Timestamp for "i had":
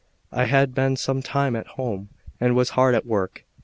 0.31-0.73